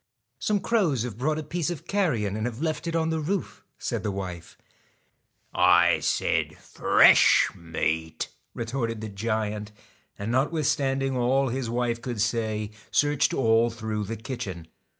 I 0.01 0.33
Some 0.39 0.61
crows 0.61 1.03
have 1.03 1.15
brought 1.15 1.37
a 1.37 1.43
piece 1.43 1.69
of 1.69 1.85
carrion 1.85 2.35
and 2.35 2.47
have 2.47 2.59
left 2.59 2.87
it 2.87 2.95
on 2.95 3.11
the 3.11 3.19
roof,' 3.19 3.63
said 3.77 4.01
the 4.01 4.09
wife. 4.09 4.57
I 5.53 5.91
1 5.97 6.01
said 6.01 6.57
fresh 6.57 7.51
meat,' 7.55 8.29
retorted 8.55 9.01
the 9.01 9.09
giant; 9.09 9.71
and 10.17 10.31
not 10.31 10.51
withstanding 10.51 11.15
all 11.15 11.49
his 11.49 11.69
wife 11.69 12.01
could 12.01 12.19
say, 12.19 12.71
searched 12.89 13.31
all 13.31 13.69
through 13.69 14.05
the 14.05 14.17
kitchen. 14.17 14.67